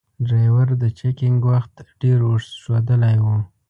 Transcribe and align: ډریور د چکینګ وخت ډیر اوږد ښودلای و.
ډریور 0.27 0.67
د 0.83 0.83
چکینګ 0.99 1.39
وخت 1.51 1.75
ډیر 2.01 2.17
اوږد 2.27 2.51
ښودلای 2.63 3.17
و. 3.23 3.25